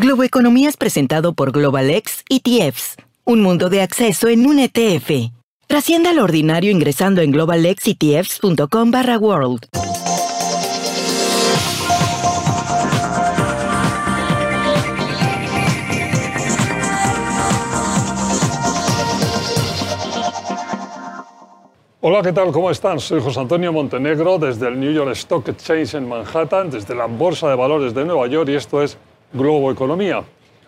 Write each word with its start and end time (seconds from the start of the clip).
Globo 0.00 0.22
Economía 0.22 0.68
es 0.68 0.76
presentado 0.76 1.32
por 1.32 1.50
GlobalX 1.50 2.22
ETFs, 2.30 2.94
un 3.24 3.42
mundo 3.42 3.68
de 3.68 3.82
acceso 3.82 4.28
en 4.28 4.46
un 4.46 4.60
ETF. 4.60 5.32
Trascienda 5.66 6.12
lo 6.12 6.22
ordinario 6.22 6.70
ingresando 6.70 7.20
en 7.20 7.32
globalxetfs.com 7.32 8.92
barra 8.92 9.18
world. 9.18 9.66
Hola, 22.00 22.22
¿qué 22.22 22.32
tal? 22.32 22.52
¿Cómo 22.52 22.70
están? 22.70 23.00
Soy 23.00 23.20
José 23.20 23.40
Antonio 23.40 23.72
Montenegro 23.72 24.38
desde 24.38 24.68
el 24.68 24.78
New 24.78 24.92
York 24.92 25.10
Stock 25.10 25.48
Exchange 25.48 25.94
en 25.94 26.08
Manhattan, 26.08 26.70
desde 26.70 26.94
la 26.94 27.06
Bolsa 27.06 27.48
de 27.48 27.56
Valores 27.56 27.92
de 27.92 28.04
Nueva 28.04 28.28
York 28.28 28.48
y 28.50 28.54
esto 28.54 28.80
es 28.80 28.96
Globo 29.32 29.70
Economía. 29.70 30.22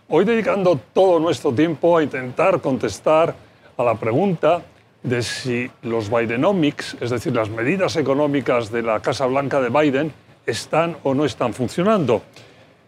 Hoy 0.08 0.24
dedicando 0.24 0.79
todo 0.92 1.18
nuestro 1.18 1.52
tiempo 1.52 1.96
a 1.96 2.02
intentar 2.02 2.60
contestar 2.60 3.34
a 3.77 3.82
la 3.82 3.95
pregunta 3.95 4.60
de 5.02 5.23
si 5.23 5.70
los 5.82 6.10
Bidenomics, 6.10 6.96
es 7.01 7.09
decir, 7.09 7.34
las 7.34 7.48
medidas 7.48 7.96
económicas 7.96 8.70
de 8.70 8.82
la 8.82 9.01
Casa 9.01 9.24
Blanca 9.24 9.62
de 9.62 9.70
Biden, 9.70 10.12
están 10.45 10.96
o 11.04 11.15
no 11.15 11.24
están 11.24 11.54
funcionando. 11.54 12.23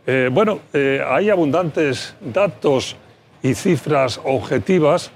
Eh, 0.07 0.29
bueno, 0.31 0.61
eh, 0.75 1.03
hay 1.09 1.31
abundantes 1.31 2.15
datos 2.21 2.97
y 3.43 3.55
cifras 3.55 4.21
objetivas 4.25 5.11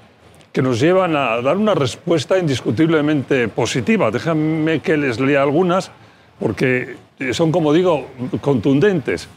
que 0.53 0.63
nos 0.63 0.81
llevan 0.81 1.17
a 1.17 1.43
dar 1.43 1.59
una 1.59 1.75
respuesta 1.75 2.39
indiscutiblemente 2.39 3.49
positiva. 3.49 4.11
Déjenme 4.11 4.81
que 4.81 4.97
les 4.97 5.21
lea 5.21 5.43
algunas 5.43 5.91
porque 6.39 6.97
son, 7.33 7.53
como 7.53 7.75
digo, 7.75 8.07
contundentes. 8.41 9.29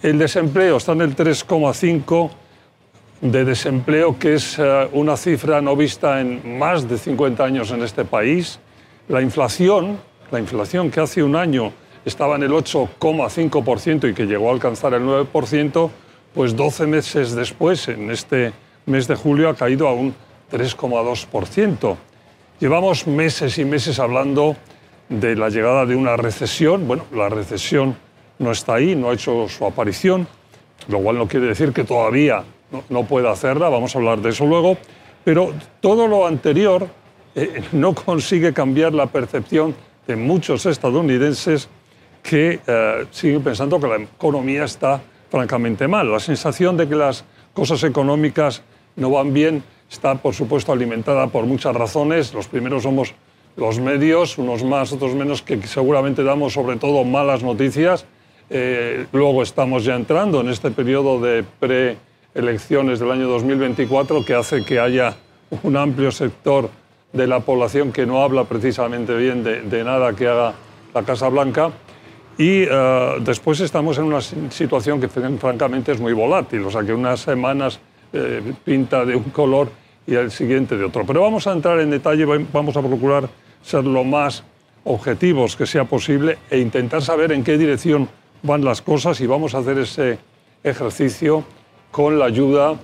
El 0.00 0.16
desempleo 0.16 0.76
está 0.76 0.92
en 0.92 1.00
el 1.00 1.16
3,5 1.16 2.30
de 3.20 3.44
desempleo, 3.44 4.16
que 4.16 4.34
es 4.34 4.56
eh, 4.56 4.88
una 4.92 5.16
cifra 5.16 5.60
no 5.60 5.74
vista 5.74 6.20
en 6.20 6.56
más 6.56 6.88
de 6.88 6.96
50 6.96 7.42
años 7.42 7.72
en 7.72 7.82
este 7.82 8.04
país. 8.04 8.60
La 9.08 9.20
inflación, 9.20 9.98
la 10.30 10.38
inflación 10.38 10.92
que 10.92 11.00
hace 11.00 11.20
un 11.20 11.34
año 11.34 11.72
estaba 12.04 12.36
en 12.36 12.44
el 12.44 12.52
8,5% 12.52 14.08
y 14.08 14.14
que 14.14 14.26
llegó 14.26 14.50
a 14.50 14.52
alcanzar 14.52 14.94
el 14.94 15.02
9%, 15.02 15.90
pues 16.32 16.54
12 16.54 16.86
meses 16.86 17.34
después, 17.34 17.88
en 17.88 18.12
este 18.12 18.52
mes 18.86 19.08
de 19.08 19.16
julio, 19.16 19.48
ha 19.48 19.56
caído 19.56 19.88
a 19.88 19.94
un 19.94 20.14
3,2%. 20.52 21.96
Llevamos 22.60 23.04
meses 23.08 23.58
y 23.58 23.64
meses 23.64 23.98
hablando 23.98 24.56
de 25.08 25.34
la 25.34 25.48
llegada 25.48 25.86
de 25.86 25.96
una 25.96 26.16
recesión. 26.16 26.86
Bueno, 26.86 27.04
la 27.12 27.28
recesión 27.28 27.96
no 28.38 28.52
está 28.52 28.74
ahí, 28.74 28.94
no 28.94 29.10
ha 29.10 29.14
hecho 29.14 29.48
su 29.48 29.64
aparición, 29.66 30.26
lo 30.88 31.00
cual 31.00 31.18
no 31.18 31.26
quiere 31.26 31.46
decir 31.46 31.72
que 31.72 31.84
todavía 31.84 32.44
no, 32.88 33.04
pueda 33.04 33.30
hacerla, 33.30 33.68
vamos 33.68 33.94
a 33.94 33.98
hablar 33.98 34.20
de 34.20 34.30
eso 34.30 34.46
luego, 34.46 34.76
pero 35.24 35.52
todo 35.80 36.06
lo 36.06 36.26
anterior 36.26 36.88
eh, 37.34 37.62
no 37.72 37.94
consigue 37.94 38.52
cambiar 38.52 38.94
la 38.94 39.06
percepción 39.06 39.74
de 40.06 40.16
muchos 40.16 40.66
estadounidenses 40.66 41.68
que 42.22 42.60
eh, 42.66 43.06
siguen 43.10 43.42
pensando 43.42 43.80
que 43.80 43.86
la 43.86 43.96
economía 43.96 44.64
está 44.64 45.00
francamente 45.30 45.86
mal. 45.86 46.10
La 46.10 46.20
sensación 46.20 46.76
de 46.76 46.88
que 46.88 46.94
las 46.94 47.24
cosas 47.52 47.82
económicas 47.84 48.62
no 48.96 49.10
van 49.10 49.32
bien 49.32 49.62
está, 49.90 50.14
por 50.16 50.34
supuesto, 50.34 50.72
alimentada 50.72 51.26
por 51.28 51.46
muchas 51.46 51.74
razones. 51.74 52.32
Los 52.34 52.48
primeros 52.48 52.82
somos 52.82 53.14
los 53.56 53.78
medios, 53.80 54.38
unos 54.38 54.64
más, 54.64 54.92
otros 54.92 55.14
menos, 55.14 55.42
que 55.42 55.60
seguramente 55.66 56.22
damos 56.22 56.52
sobre 56.52 56.76
todo 56.76 57.04
malas 57.04 57.42
noticias 57.42 58.06
eh, 58.50 59.06
luego 59.12 59.42
estamos 59.42 59.84
ya 59.84 59.94
entrando 59.94 60.40
en 60.40 60.48
este 60.48 60.70
periodo 60.70 61.20
de 61.20 61.44
preelecciones 61.60 62.98
del 62.98 63.10
año 63.10 63.28
2024 63.28 64.24
que 64.24 64.34
hace 64.34 64.64
que 64.64 64.80
haya 64.80 65.16
un 65.62 65.76
amplio 65.76 66.10
sector 66.10 66.70
de 67.12 67.26
la 67.26 67.40
población 67.40 67.92
que 67.92 68.06
no 68.06 68.22
habla 68.22 68.44
precisamente 68.44 69.14
bien 69.16 69.42
de, 69.44 69.84
nada 69.84 70.14
que 70.14 70.28
haga 70.28 70.54
la 70.94 71.02
Casa 71.02 71.28
Blanca. 71.28 71.70
Y 72.38 72.62
eh, 72.62 73.16
después 73.20 73.60
estamos 73.60 73.98
en 73.98 74.04
una 74.04 74.20
situación 74.20 75.00
que 75.00 75.08
francamente 75.08 75.92
es 75.92 76.00
muy 76.00 76.12
volátil, 76.12 76.64
o 76.64 76.70
sea 76.70 76.82
que 76.82 76.94
unas 76.94 77.20
semanas 77.20 77.80
eh, 78.12 78.54
pinta 78.64 79.04
de 79.04 79.16
un 79.16 79.24
color 79.24 79.68
y 80.06 80.14
el 80.14 80.30
siguiente 80.30 80.76
de 80.76 80.84
otro. 80.84 81.04
Pero 81.04 81.20
vamos 81.20 81.46
a 81.46 81.52
entrar 81.52 81.80
en 81.80 81.90
detalle, 81.90 82.24
vamos 82.24 82.76
a 82.76 82.80
procurar 82.80 83.28
ser 83.62 83.84
lo 83.84 84.04
más 84.04 84.44
objetivos 84.84 85.56
que 85.56 85.66
sea 85.66 85.84
posible 85.84 86.38
e 86.48 86.58
intentar 86.58 87.02
saber 87.02 87.32
en 87.32 87.44
qué 87.44 87.58
dirección 87.58 88.08
van 88.42 88.64
las 88.64 88.82
cosas 88.82 89.20
y 89.20 89.26
vamos 89.26 89.54
a 89.54 89.58
hacer 89.58 89.78
ese 89.78 90.18
ejercicio 90.62 91.44
con 91.90 92.18
la 92.18 92.26
ayuda 92.26 92.76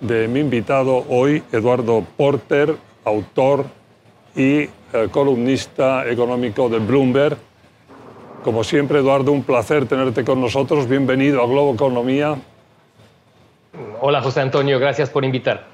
de 0.00 0.28
mi 0.28 0.40
invitado 0.40 1.04
hoy, 1.08 1.42
Eduardo 1.52 2.04
Porter, 2.16 2.76
autor 3.04 3.64
y 4.34 4.60
eh, 4.62 4.70
columnista 5.10 6.08
económico 6.08 6.68
de 6.68 6.78
Bloomberg. 6.78 7.36
Como 8.44 8.64
siempre, 8.64 9.00
Eduardo, 9.00 9.32
un 9.32 9.42
placer 9.42 9.86
tenerte 9.86 10.24
con 10.24 10.40
nosotros. 10.40 10.88
Bienvenido 10.88 11.42
a 11.42 11.46
Globo 11.46 11.74
Economía. 11.74 12.36
Hola, 14.00 14.22
José 14.22 14.40
Antonio, 14.40 14.78
gracias 14.78 15.10
por 15.10 15.24
invitar. 15.24 15.66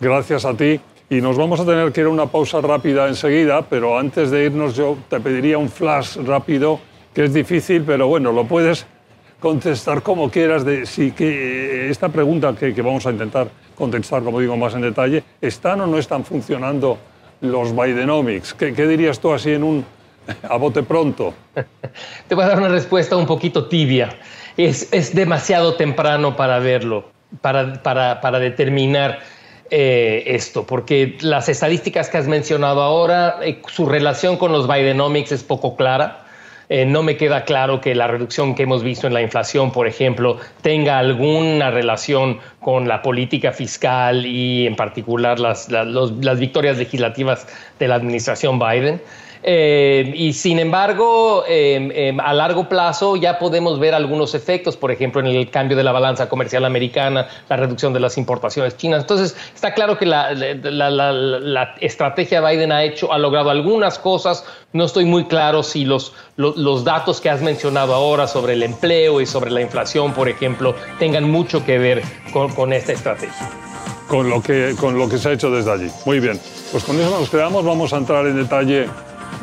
Gracias 0.00 0.44
a 0.44 0.54
ti. 0.54 0.80
Y 1.10 1.20
nos 1.20 1.38
vamos 1.38 1.60
a 1.60 1.64
tener 1.64 1.92
que 1.92 2.00
ir 2.00 2.06
a 2.06 2.10
una 2.10 2.26
pausa 2.26 2.60
rápida 2.60 3.08
enseguida, 3.08 3.62
pero 3.62 3.98
antes 3.98 4.30
de 4.30 4.44
irnos 4.44 4.76
yo 4.76 4.98
te 5.08 5.20
pediría 5.20 5.56
un 5.56 5.70
flash 5.70 6.16
rápido 6.18 6.80
que 7.18 7.24
es 7.24 7.34
difícil, 7.34 7.82
pero 7.82 8.06
bueno, 8.06 8.30
lo 8.30 8.44
puedes 8.44 8.86
contestar 9.40 10.02
como 10.02 10.30
quieras. 10.30 10.64
De, 10.64 10.86
si 10.86 11.10
que 11.10 11.90
esta 11.90 12.10
pregunta 12.10 12.54
que, 12.54 12.70
vamos 12.80 13.06
a 13.06 13.10
intentar 13.10 13.48
contestar, 13.74 14.22
como 14.22 14.38
digo, 14.38 14.56
más 14.56 14.74
en 14.74 14.82
detalle, 14.82 15.24
¿están 15.40 15.80
o 15.80 15.88
no 15.88 15.98
están 15.98 16.24
funcionando 16.24 16.96
los 17.40 17.74
Bidenomics? 17.74 18.54
¿Qué, 18.54 18.72
qué 18.72 18.86
dirías 18.86 19.18
tú 19.18 19.32
así 19.32 19.50
en 19.50 19.64
un 19.64 19.84
a 20.48 20.56
bote 20.58 20.84
pronto? 20.84 21.34
Te 22.28 22.36
voy 22.36 22.44
a 22.44 22.46
dar 22.50 22.58
una 22.58 22.68
respuesta 22.68 23.16
un 23.16 23.26
poquito 23.26 23.66
tibia. 23.66 24.16
Es, 24.56 24.88
es 24.92 25.12
demasiado 25.12 25.74
temprano 25.74 26.36
para 26.36 26.60
verlo, 26.60 27.10
para, 27.40 27.82
para, 27.82 28.20
para 28.20 28.38
determinar 28.38 29.18
eh, 29.72 30.22
esto, 30.24 30.64
porque 30.64 31.18
las 31.20 31.48
estadísticas 31.48 32.10
que 32.10 32.18
has 32.18 32.28
mencionado 32.28 32.80
ahora, 32.80 33.40
eh, 33.42 33.60
su 33.66 33.86
relación 33.86 34.36
con 34.36 34.52
los 34.52 34.68
Bidenomics 34.68 35.32
es 35.32 35.42
poco 35.42 35.74
clara. 35.74 36.26
Eh, 36.70 36.84
no 36.84 37.02
me 37.02 37.16
queda 37.16 37.44
claro 37.44 37.80
que 37.80 37.94
la 37.94 38.06
reducción 38.06 38.54
que 38.54 38.64
hemos 38.64 38.82
visto 38.82 39.06
en 39.06 39.14
la 39.14 39.22
inflación, 39.22 39.72
por 39.72 39.86
ejemplo, 39.86 40.38
tenga 40.60 40.98
alguna 40.98 41.70
relación 41.70 42.40
con 42.60 42.86
la 42.86 43.00
política 43.00 43.52
fiscal 43.52 44.26
y 44.26 44.66
en 44.66 44.76
particular 44.76 45.40
las, 45.40 45.70
las 45.70 46.38
victorias 46.38 46.76
legislativas 46.76 47.46
de 47.78 47.88
la 47.88 47.94
administración 47.94 48.58
Biden. 48.58 49.00
Eh, 49.42 50.12
y 50.14 50.32
sin 50.32 50.58
embargo, 50.58 51.44
em, 51.46 51.90
em, 51.92 52.20
a 52.20 52.32
largo 52.32 52.68
plazo 52.68 53.16
ya 53.16 53.38
podemos 53.38 53.78
ver 53.78 53.94
algunos 53.94 54.34
efectos, 54.34 54.76
por 54.76 54.90
ejemplo, 54.90 55.20
en 55.20 55.28
el 55.28 55.50
cambio 55.50 55.76
de 55.76 55.84
la 55.84 55.92
balanza 55.92 56.28
comercial 56.28 56.64
americana, 56.64 57.28
la 57.48 57.56
reducción 57.56 57.92
de 57.92 58.00
las 58.00 58.18
importaciones 58.18 58.76
chinas. 58.76 59.02
Entonces, 59.02 59.36
está 59.54 59.74
claro 59.74 59.96
que 59.96 60.06
la, 60.06 60.32
la, 60.32 61.74
estrategia 61.80 62.40
Biden 62.40 62.72
ha 62.72 62.82
hecho, 62.82 63.12
ha 63.12 63.18
logrado 63.18 63.50
algunas 63.50 63.98
cosas. 63.98 64.44
No 64.72 64.84
estoy 64.84 65.04
muy 65.04 65.24
claro 65.24 65.62
si 65.62 65.84
los, 65.84 66.14
los, 66.36 66.84
datos 66.84 67.20
que 67.20 67.30
has 67.30 67.40
mencionado 67.40 67.94
ahora 67.94 68.26
sobre 68.26 68.54
el 68.54 68.62
empleo 68.62 69.20
y 69.20 69.26
sobre 69.26 69.50
la 69.50 69.60
inflación, 69.60 70.12
por 70.12 70.28
ejemplo, 70.28 70.74
tengan 70.98 71.30
mucho 71.30 71.64
que 71.64 71.78
ver 71.78 72.02
con, 72.32 72.52
con 72.54 72.72
esta 72.72 72.92
estrategia. 72.92 73.48
Con 74.08 74.30
lo, 74.30 74.42
que, 74.42 74.74
con 74.80 74.98
lo 74.98 75.08
que 75.08 75.18
se 75.18 75.28
ha 75.28 75.32
hecho 75.32 75.50
desde 75.50 75.70
allí. 75.70 75.90
Muy 76.06 76.18
bien. 76.18 76.40
Pues 76.72 76.82
con 76.84 76.98
eso 76.98 77.10
nos 77.10 77.28
quedamos. 77.28 77.64
Vamos 77.64 77.92
a 77.92 77.98
entrar 77.98 78.26
en 78.26 78.36
detalle 78.36 78.88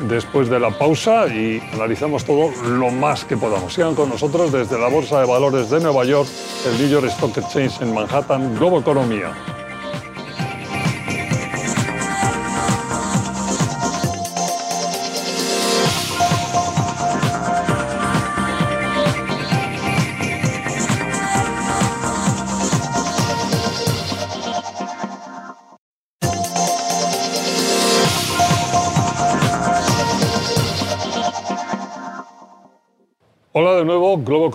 después 0.01 0.49
de 0.49 0.59
la 0.59 0.71
pausa 0.71 1.27
y 1.27 1.61
analizamos 1.73 2.25
todo 2.25 2.51
lo 2.67 2.91
más 2.91 3.25
que 3.25 3.37
podamos. 3.37 3.73
Sigan 3.73 3.95
con 3.95 4.09
nosotros 4.09 4.51
desde 4.51 4.79
la 4.79 4.87
Bolsa 4.87 5.19
de 5.19 5.25
Valores 5.25 5.69
de 5.69 5.79
Nueva 5.79 6.05
York, 6.05 6.27
el 6.67 6.77
New 6.77 6.89
York 6.89 7.07
Stock 7.07 7.37
Exchange 7.37 7.81
en 7.81 7.93
Manhattan, 7.93 8.55
Globo 8.55 8.79
Economía. 8.79 9.54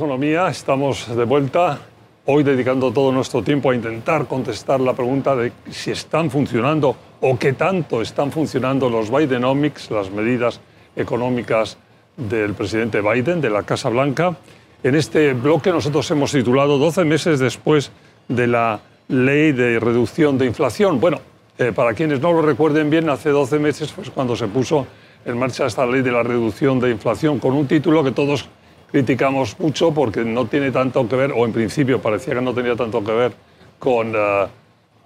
Economía, 0.01 0.49
estamos 0.49 1.15
de 1.15 1.25
vuelta, 1.25 1.79
hoy 2.25 2.43
dedicando 2.43 2.91
todo 2.91 3.13
nuestro 3.13 3.43
tiempo 3.43 3.71
a 3.71 3.75
intentar 3.75 4.27
contestar 4.27 4.81
la 4.81 4.95
pregunta 4.95 5.37
de 5.37 5.53
si 5.71 5.91
están 5.91 6.31
funcionando 6.31 6.97
o 7.21 7.39
qué 7.39 7.53
tanto 7.53 8.01
están 8.01 8.33
funcionando 8.33 8.89
los 8.89 9.11
Bidenomics, 9.15 9.91
las 9.91 10.11
medidas 10.11 10.59
económicas 10.97 11.77
del 12.17 12.55
presidente 12.55 13.03
Biden, 13.03 13.43
de 13.43 13.51
la 13.51 13.63
Casa 13.65 13.91
Blanca. 13.91 14.35
En 14.83 14.95
este 14.95 15.35
bloque 15.35 15.71
nosotros 15.71 16.11
hemos 16.13 16.33
titulado 16.33 16.79
12 16.79 17.05
meses 17.05 17.39
después 17.39 17.93
de 18.27 18.47
la 18.47 18.81
ley 19.09 19.53
de 19.53 19.79
reducción 19.79 20.39
de 20.39 20.47
inflación. 20.47 20.99
Bueno, 20.99 21.21
eh, 21.59 21.73
para 21.75 21.93
quienes 21.93 22.23
no 22.23 22.33
lo 22.33 22.41
recuerden 22.41 22.89
bien, 22.89 23.11
hace 23.11 23.29
12 23.29 23.59
meses 23.59 23.93
fue 23.93 24.05
cuando 24.05 24.35
se 24.35 24.49
puso 24.49 24.87
en 25.27 25.39
marcha 25.39 25.67
esta 25.67 25.85
ley 25.85 26.01
de 26.01 26.11
la 26.11 26.23
reducción 26.23 26.81
de 26.81 26.91
inflación 26.91 27.39
con 27.39 27.53
un 27.53 27.67
título 27.67 28.03
que 28.03 28.13
todos 28.13 28.49
criticamos 28.91 29.59
mucho 29.59 29.93
porque 29.93 30.25
no 30.25 30.47
tiene 30.47 30.71
tanto 30.71 31.09
que 31.09 31.17
ver, 31.17 31.33
o 31.33 31.45
en 31.45 31.53
principio 31.53 32.01
parecía 32.01 32.35
que 32.35 32.41
no 32.41 32.55
tenía 32.55 32.77
tanto 32.77 33.05
que 33.05 33.13
ver 33.13 33.33
con, 33.79 34.13
eh, 34.15 34.47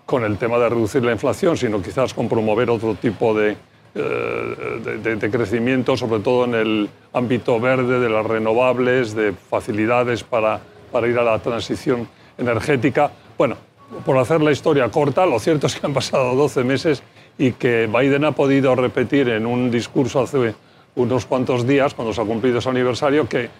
con 0.07 0.25
el 0.25 0.39
tema 0.39 0.59
de 0.59 0.69
reducir 0.69 1.05
la 1.05 1.13
inflación, 1.13 1.57
sino 1.57 1.83
quizás 1.83 2.15
con 2.15 2.29
promover 2.29 2.71
otro 2.71 2.95
tipo 2.95 3.35
de, 3.35 3.57
eh, 3.95 5.01
de, 5.03 5.31
crecimiento, 5.31 5.97
sobre 5.97 6.21
todo 6.21 6.47
en 6.47 6.55
el 6.55 6.91
ámbito 7.13 7.61
verde, 7.61 8.01
de 8.01 8.09
las 8.09 8.27
renovables, 8.27 9.15
de 9.15 9.33
facilidades 9.33 10.25
para, 10.25 10.61
para 10.91 11.07
ir 11.07 11.19
a 11.19 11.23
la 11.23 11.39
transición 11.39 12.09
energética. 12.39 13.11
Bueno, 13.37 13.57
por 14.05 14.19
hacer 14.19 14.41
la 14.41 14.51
historia 14.51 14.89
corta, 14.89 15.27
lo 15.27 15.39
cierto 15.39 15.67
es 15.69 15.77
que 15.77 15.87
han 15.87 15.95
pasado 15.95 16.35
12 16.35 16.65
meses 16.65 17.03
y 17.37 17.53
que 17.53 17.87
Biden 17.87 18.25
ha 18.25 18.33
podido 18.33 18.75
repetir 18.75 19.29
en 19.29 19.47
un 19.47 19.71
discurso 19.71 20.23
hace 20.23 20.55
unos 20.97 21.27
cuantos 21.27 21.67
días, 21.67 21.95
cuando 21.95 22.15
se 22.15 22.21
ha 22.21 22.25
cumplido 22.25 22.59
ese 22.59 22.69
aniversario, 22.69 23.29
que 23.29 23.51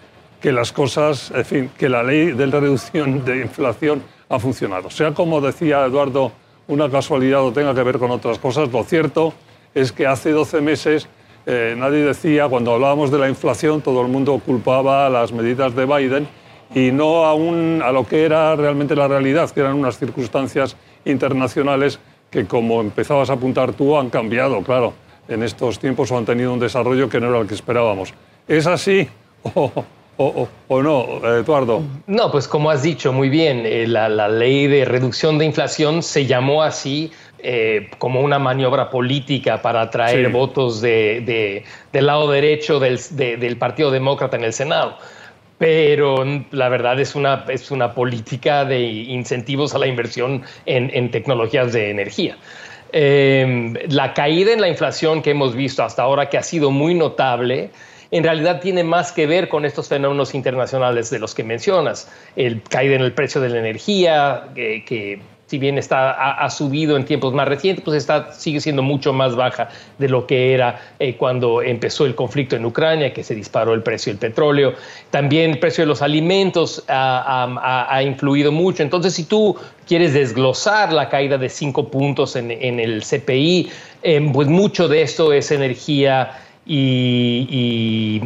que 0.41 0.51
las 0.51 0.71
cosas, 0.71 1.31
en 1.31 1.45
fin, 1.45 1.71
que 1.77 1.89
la 1.89 2.03
ley 2.03 2.31
de 2.31 2.45
reducción 2.45 3.23
de 3.25 3.41
inflación 3.41 4.03
ha 4.29 4.39
funcionado. 4.39 4.89
Sea 4.89 5.13
como 5.13 5.41
decía 5.41 5.85
Eduardo, 5.85 6.31
una 6.67 6.89
casualidad 6.89 7.43
o 7.43 7.51
tenga 7.51 7.73
que 7.73 7.83
ver 7.83 7.99
con 7.99 8.11
otras 8.11 8.39
cosas, 8.39 8.71
lo 8.71 8.83
cierto 8.83 9.33
es 9.73 9.91
que 9.91 10.07
hace 10.07 10.31
12 10.31 10.61
meses 10.61 11.07
eh, 11.45 11.75
nadie 11.77 12.03
decía, 12.03 12.47
cuando 12.47 12.73
hablábamos 12.73 13.11
de 13.11 13.19
la 13.19 13.29
inflación, 13.29 13.81
todo 13.81 14.01
el 14.01 14.07
mundo 14.07 14.41
culpaba 14.43 15.09
las 15.09 15.31
medidas 15.31 15.75
de 15.75 15.85
Biden 15.85 16.27
y 16.73 16.91
no 16.91 17.25
aún 17.25 17.81
a 17.83 17.91
lo 17.91 18.07
que 18.07 18.25
era 18.25 18.55
realmente 18.55 18.95
la 18.95 19.07
realidad, 19.07 19.49
que 19.51 19.59
eran 19.59 19.75
unas 19.75 19.99
circunstancias 19.99 20.75
internacionales 21.05 21.99
que, 22.31 22.45
como 22.45 22.81
empezabas 22.81 23.29
a 23.29 23.33
apuntar 23.33 23.73
tú, 23.73 23.95
han 23.95 24.09
cambiado, 24.09 24.61
claro, 24.63 24.93
en 25.27 25.43
estos 25.43 25.77
tiempos 25.77 26.11
o 26.11 26.17
han 26.17 26.25
tenido 26.25 26.51
un 26.51 26.59
desarrollo 26.59 27.09
que 27.09 27.19
no 27.19 27.29
era 27.29 27.39
el 27.39 27.47
que 27.47 27.53
esperábamos. 27.53 28.13
¿Es 28.47 28.65
así? 28.65 29.07
o, 30.17 30.47
no, 30.69 31.37
Eduardo? 31.37 31.83
No, 32.07 32.31
pues 32.31 32.47
como 32.47 32.69
has 32.69 32.83
dicho 32.83 33.11
muy 33.11 33.29
bien, 33.29 33.63
eh, 33.65 33.85
la, 33.87 34.27
ley 34.29 34.67
de 34.67 34.85
reducción 34.85 35.37
de 35.37 35.45
inflación 35.45 36.01
se 36.03 36.25
llamó 36.25 36.63
así 36.63 37.11
eh, 37.39 37.89
como 37.97 38.21
una 38.21 38.39
maniobra 38.39 38.89
política 38.89 39.61
para 39.61 39.81
atraer 39.81 40.29
votos 40.29 40.81
de, 40.81 41.63
del 41.91 42.05
lado 42.05 42.31
derecho 42.31 42.79
del, 42.79 42.99
del, 43.11 43.57
Partido 43.57 43.91
Demócrata 43.91 44.37
en 44.37 44.45
el 44.45 44.53
Senado. 44.53 44.97
Pero 45.57 46.25
la 46.51 46.69
verdad 46.69 46.99
es 46.99 47.15
una, 47.15 47.45
es 47.47 47.71
una 47.71 47.93
política 47.93 48.65
de 48.65 48.81
incentivos 48.81 49.73
a 49.73 49.79
la 49.79 49.87
inversión 49.87 50.43
en, 50.65 50.91
en 50.93 51.11
tecnologías 51.11 51.71
de 51.71 51.89
energía. 51.91 52.37
Eh, 52.97 53.73
la 53.89 54.13
caída 54.13 54.53
en 54.53 54.61
la 54.61 54.69
inflación 54.69 55.21
que 55.21 55.31
hemos 55.31 55.53
visto 55.53 55.83
hasta 55.83 56.03
ahora, 56.03 56.29
que 56.29 56.37
ha 56.37 56.43
sido 56.43 56.71
muy 56.71 56.93
notable, 56.93 57.69
en 58.11 58.23
realidad 58.23 58.61
tiene 58.61 58.83
más 58.83 59.11
que 59.11 59.27
ver 59.27 59.49
con 59.49 59.65
estos 59.65 59.87
fenómenos 59.87 60.35
internacionales 60.35 61.09
de 61.09 61.19
los 61.19 61.35
que 61.35 61.43
mencionas. 61.43 62.09
El 62.35 62.61
caída 62.61 62.95
en 62.95 63.01
el 63.01 63.13
precio 63.13 63.41
de 63.41 63.49
la 63.49 63.59
energía, 63.59 64.49
que 64.55 65.19
si 65.47 65.59
bien 65.59 65.77
está, 65.77 66.33
ha, 66.33 66.49
subido 66.49 66.97
en 66.97 67.05
tiempos 67.05 67.33
más 67.33 67.47
recientes, 67.47 67.83
pues 67.85 67.97
está, 67.97 68.31
sigue 68.33 68.59
siendo 68.59 68.81
mucho 68.81 69.13
más 69.13 69.35
baja 69.35 69.69
de 69.99 70.09
lo 70.09 70.25
que 70.25 70.53
era 70.53 70.81
eh, 70.97 71.15
cuando 71.15 71.61
empezó 71.61 72.05
el 72.05 72.15
conflicto 72.15 72.55
en 72.55 72.65
Ucrania, 72.65 73.13
que 73.13 73.23
se 73.23 73.35
disparó 73.35 73.73
el 73.73 73.83
precio 73.83 74.11
del 74.11 74.19
petróleo. 74.19 74.73
También 75.11 75.51
el 75.51 75.59
precio 75.59 75.83
de 75.83 75.87
los 75.87 76.01
alimentos 76.01 76.83
ha, 76.87 78.01
influido 78.03 78.51
mucho. 78.51 78.81
Entonces, 78.81 79.13
si 79.13 79.25
tú 79.25 79.55
quieres 79.87 80.13
desglosar 80.13 80.91
la 80.91 81.09
caída 81.09 81.37
de 81.37 81.49
cinco 81.49 81.89
puntos 81.89 82.35
en, 82.35 82.51
el 82.51 83.03
CPI, 83.03 83.69
eh, 84.01 84.29
pues 84.33 84.47
mucho 84.47 84.87
de 84.87 85.03
esto 85.03 85.31
es 85.31 85.51
energía 85.51 86.31
y, 86.65 88.21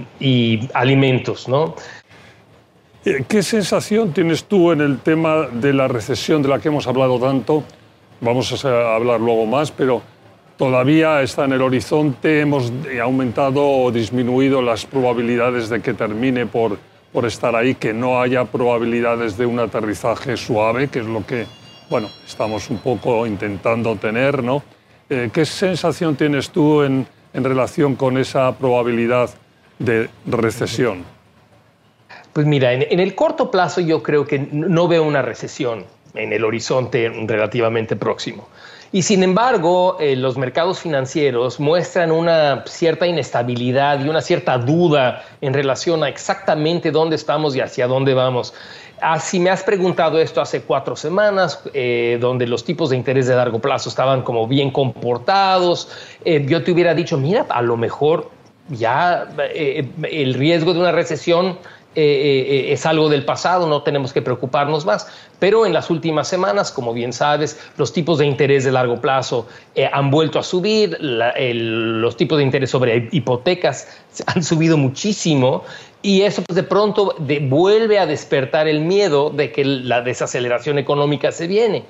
alimentos, 0.74 1.47
¿no? 1.47 1.75
Eh, 3.06 3.24
¿Qué 3.27 3.44
sensación 3.44 4.12
tienes 4.13 4.44
tú 4.45 4.71
en 4.71 4.81
el 4.81 5.00
tema 5.00 5.47
de 5.47 5.74
la 5.74 5.88
recesión 5.88 6.41
de 6.41 6.50
la 6.50 6.59
que 6.59 6.68
hemos 6.68 6.88
hablado 6.88 7.19
tanto? 7.19 7.63
Vamos 8.21 8.65
a 8.65 8.95
hablar 8.95 9.21
luego 9.21 9.45
más, 9.45 9.71
pero 9.71 10.01
todavía 10.57 11.21
está 11.21 11.45
en 11.45 11.53
el 11.53 11.62
horizonte. 11.62 12.41
Hemos 12.41 12.71
aumentado 13.01 13.65
o 13.65 13.91
disminuido 13.91 14.62
las 14.62 14.86
probabilidades 14.86 15.69
de 15.69 15.81
que 15.81 15.94
termine 15.94 16.45
por, 16.45 16.77
por 17.13 17.25
estar 17.25 17.56
ahí, 17.56 17.75
que 17.75 17.94
no 17.94 18.21
haya 18.21 18.44
probabilidades 18.45 19.38
de 19.38 19.45
un 19.45 19.59
aterrizaje 19.59 20.36
suave, 20.36 20.89
que 20.89 21.00
es 21.00 21.06
lo 21.06 21.25
que, 21.25 21.45
bueno, 21.89 22.09
estamos 22.27 22.69
un 22.69 22.80
poco 22.80 23.25
intentando 23.25 23.95
tener, 23.95 24.44
¿no? 24.44 24.62
Eh, 25.09 25.30
¿Qué 25.33 25.45
sensación 25.45 26.15
tienes 26.15 26.50
tú 26.51 26.83
en, 26.83 27.07
en 27.34 27.44
relación 27.44 27.96
con 27.96 28.18
esa 28.18 28.56
probabilidad 28.58 29.30
de 29.78 30.10
recesión? 30.26 31.04
Pues 32.34 32.46
mira, 32.46 32.74
en, 32.74 33.00
el 33.00 33.16
corto 33.16 33.50
plazo 33.52 33.81
yo 33.81 34.04
creo 34.04 34.26
que 34.26 34.40
no 34.52 34.88
veo 34.88 35.04
una 35.04 35.22
recesión 35.22 35.86
en 36.14 36.34
el 36.34 36.44
horizonte 36.44 37.10
relativamente 37.26 37.96
próximo. 37.96 38.48
Y 38.92 39.04
sin 39.04 39.22
embargo, 39.22 39.98
eh, 40.00 40.16
los 40.16 40.36
mercados 40.38 40.80
financieros 40.80 41.60
muestran 41.60 42.12
una 42.12 42.64
cierta 42.66 43.06
inestabilidad 43.06 44.04
y 44.04 44.10
una 44.10 44.22
cierta 44.22 44.58
duda 44.58 45.24
en 45.42 45.54
relación 45.54 46.04
a 46.04 46.10
exactamente 46.10 46.90
dónde 46.90 47.16
estamos 47.16 47.56
y 47.56 47.62
hacia 47.62 47.86
dónde 47.86 48.16
vamos. 48.16 48.54
Ah, 49.01 49.19
me 49.34 49.50
has 49.50 49.63
preguntado 49.63 50.19
esto 50.19 50.42
hace 50.42 50.62
cuatro 50.62 50.96
semanas, 50.96 51.62
eh, 51.74 52.18
donde 52.19 52.48
los 52.48 52.63
tipos 52.63 52.90
de 52.90 52.98
interés 52.98 53.28
de 53.28 53.36
largo 53.36 53.60
plazo 53.60 53.90
estaban 53.90 54.22
como 54.22 54.48
bien 54.48 54.72
comportados. 54.72 55.90
Eh, 56.25 56.46
yo 56.48 56.63
te 56.63 56.72
hubiera 56.72 56.94
dicho, 56.94 57.18
mira, 57.18 57.46
a 57.50 57.62
lo 57.62 57.78
mejor 57.78 58.30
ya 58.69 59.28
el 60.12 60.34
riesgo 60.34 60.74
de 60.74 60.80
una 60.80 60.92
recesión 60.92 61.57
eh, 61.95 62.45
eh, 62.69 62.74
es 62.74 62.86
algo 62.86 63.09
del 63.09 63.25
pasado, 63.25 63.68
no 63.68 63.81
tenemos 63.81 64.13
que 64.13 64.21
preocuparnos 64.21 64.86
más. 64.86 65.07
Pero 65.39 65.65
en 65.65 65.74
las 65.74 65.89
últimas 65.89 66.27
semanas, 66.27 66.71
como 66.71 66.94
bien 66.94 67.13
sabes, 67.13 67.59
los 67.77 67.94
tipos 67.94 68.19
de 68.19 68.27
interés 68.27 68.63
de 68.63 68.71
largo 68.71 69.01
plazo 69.01 69.47
eh, 69.74 69.89
han 69.91 70.12
vuelto 70.12 70.38
a 70.38 70.44
subir, 70.44 70.97
los 71.00 72.15
tipos 72.15 72.38
de 72.38 72.44
interés 72.44 72.69
sobre 72.69 73.09
hipotecas 73.12 73.88
han 74.27 74.44
subido 74.44 74.77
muchísimo 74.77 75.63
y 76.01 76.21
eso 76.21 76.44
pues, 76.44 76.56
de 76.56 76.63
pronto 76.63 77.15
vuelve 77.41 77.97
a 77.97 78.06
despertar 78.06 78.68
el 78.68 78.81
miedo 78.81 79.31
de 79.31 79.51
que 79.51 79.65
la 79.65 80.01
desaceleración 80.01 80.77
económica 80.77 81.31
se 81.31 81.47
viene. 81.47 81.86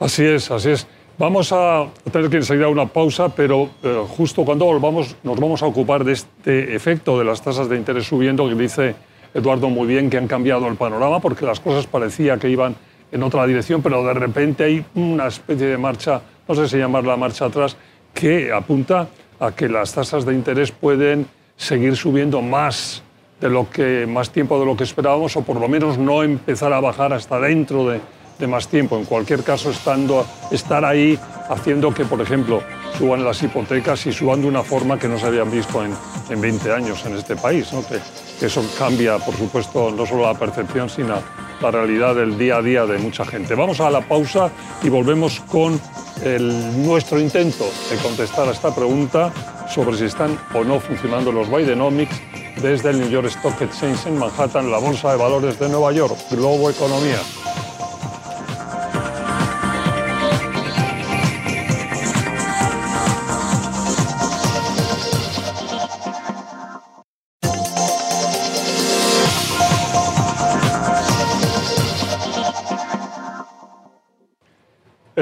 Así 0.00 0.24
es, 0.24 0.50
así 0.50 0.70
es. 0.70 0.86
Vamos 1.16 1.52
a 1.52 1.86
tener 2.10 2.28
que 2.28 2.38
enseguida 2.38 2.66
una 2.66 2.86
pausa, 2.86 3.28
pero 3.28 3.70
justo 4.08 4.44
cuando 4.44 4.64
volvamos 4.64 5.14
nos 5.22 5.38
vamos 5.38 5.62
a 5.62 5.66
ocupar 5.66 6.02
de 6.02 6.12
este 6.12 6.74
efecto 6.74 7.16
de 7.16 7.24
las 7.24 7.40
tasas 7.40 7.68
de 7.68 7.76
interés 7.76 8.08
subiendo, 8.08 8.48
que 8.48 8.56
dice 8.56 8.96
Eduardo 9.32 9.68
muy 9.68 9.86
bien 9.86 10.10
que 10.10 10.16
han 10.16 10.26
cambiado 10.26 10.66
el 10.66 10.74
panorama, 10.74 11.20
porque 11.20 11.46
las 11.46 11.60
cosas 11.60 11.86
parecía 11.86 12.36
que 12.36 12.48
iban 12.48 12.74
en 13.12 13.22
otra 13.22 13.46
dirección, 13.46 13.80
pero 13.80 14.04
de 14.04 14.14
repente 14.14 14.64
hay 14.64 14.84
una 14.96 15.28
especie 15.28 15.68
de 15.68 15.78
marcha, 15.78 16.20
no 16.48 16.54
sé 16.56 16.68
si 16.68 16.78
llamarla 16.78 17.16
marcha 17.16 17.44
atrás, 17.44 17.76
que 18.12 18.50
apunta 18.52 19.06
a 19.38 19.52
que 19.52 19.68
las 19.68 19.92
tasas 19.92 20.26
de 20.26 20.34
interés 20.34 20.72
pueden 20.72 21.28
seguir 21.56 21.94
subiendo 21.94 22.42
más 22.42 23.04
de 23.40 23.50
lo 23.50 23.70
que 23.70 24.04
más 24.08 24.30
tiempo 24.30 24.58
de 24.58 24.66
lo 24.66 24.76
que 24.76 24.82
esperábamos 24.82 25.36
o 25.36 25.42
por 25.42 25.60
lo 25.60 25.68
menos 25.68 25.96
no 25.96 26.24
empezar 26.24 26.72
a 26.72 26.80
bajar 26.80 27.12
hasta 27.12 27.38
dentro 27.38 27.88
de 27.88 28.00
de 28.38 28.46
más 28.46 28.68
tiempo. 28.68 28.96
En 28.96 29.04
cualquier 29.04 29.42
caso, 29.42 29.70
estando, 29.70 30.26
estar 30.50 30.84
ahí 30.84 31.18
haciendo 31.48 31.92
que, 31.92 32.04
por 32.04 32.20
ejemplo, 32.20 32.62
suban 32.98 33.24
las 33.24 33.42
hipotecas 33.42 34.06
y 34.06 34.12
suban 34.12 34.42
de 34.42 34.48
una 34.48 34.62
forma 34.62 34.98
que 34.98 35.08
no 35.08 35.18
se 35.18 35.26
habían 35.26 35.50
visto 35.50 35.84
en, 35.84 35.94
en 36.30 36.40
20 36.40 36.72
años 36.72 37.04
en 37.06 37.16
este 37.16 37.36
país. 37.36 37.72
¿no? 37.72 37.86
Que, 37.86 37.98
eso 38.40 38.62
cambia, 38.76 39.18
por 39.18 39.34
supuesto, 39.34 39.90
no 39.90 40.04
solo 40.04 40.24
la 40.24 40.38
percepción, 40.38 40.90
sino 40.90 41.14
la 41.62 41.70
realidad 41.70 42.14
del 42.14 42.36
día 42.36 42.56
a 42.56 42.62
día 42.62 42.84
de 42.84 42.98
mucha 42.98 43.24
gente. 43.24 43.54
Vamos 43.54 43.80
a 43.80 43.88
la 43.90 44.02
pausa 44.02 44.50
y 44.82 44.88
volvemos 44.90 45.40
con 45.40 45.80
el, 46.22 46.84
nuestro 46.84 47.18
intento 47.18 47.64
de 47.90 47.96
contestar 47.98 48.48
a 48.48 48.52
esta 48.52 48.74
pregunta 48.74 49.32
sobre 49.72 49.96
si 49.96 50.04
están 50.04 50.38
o 50.52 50.62
no 50.62 50.78
funcionando 50.78 51.32
los 51.32 51.48
Bidenomics 51.48 52.20
desde 52.60 52.90
el 52.90 53.00
New 53.00 53.08
York 53.08 53.28
Stock 53.28 53.60
Exchange 53.62 54.06
en 54.06 54.18
Manhattan, 54.18 54.70
la 54.70 54.78
Bolsa 54.78 55.12
de 55.12 55.16
Valores 55.16 55.58
de 55.58 55.68
Nueva 55.68 55.92
York, 55.92 56.16
Globo 56.30 56.70
Economía. 56.70 57.18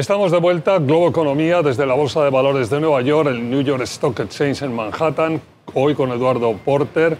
Estamos 0.03 0.33
de 0.33 0.41
vuelta, 0.41 0.81
Globo 0.81 1.11
Economía, 1.11 1.63
desde 1.63 1.87
la 1.87 1.95
Bolsa 1.95 2.25
de 2.25 2.31
Valores 2.31 2.69
de 2.69 2.81
Nueva 2.81 3.03
York, 3.03 3.29
el 3.29 3.49
New 3.49 3.61
York 3.61 3.83
Stock 3.85 4.19
Exchange 4.19 4.63
en 4.63 4.75
Manhattan, 4.75 5.41
hoy 5.75 5.95
con 5.95 6.11
Eduardo 6.11 6.53
Porter, 6.55 7.17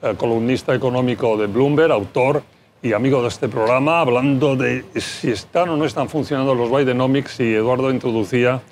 eh, 0.00 0.14
columnista 0.16 0.74
económico 0.74 1.36
de 1.36 1.48
Bloomberg, 1.48 1.92
autor 1.92 2.42
y 2.82 2.94
amigo 2.94 3.20
de 3.20 3.28
este 3.28 3.46
programa, 3.50 4.00
hablando 4.00 4.56
de 4.56 4.86
si 4.96 5.32
están 5.32 5.68
o 5.68 5.76
no 5.76 5.84
están 5.84 6.08
funcionando 6.08 6.54
los 6.54 6.70
Bidenomics 6.70 7.40
y 7.40 7.52
Eduardo 7.52 7.90
introducía 7.90 8.62